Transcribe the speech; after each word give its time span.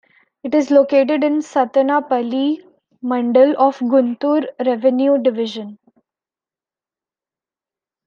It 0.43 0.55
is 0.55 0.71
located 0.71 1.23
in 1.23 1.41
Sattenapalle 1.43 2.57
mandal 3.03 3.53
of 3.59 3.77
Guntur 3.77 4.47
revenue 4.65 5.21
division. 5.21 5.77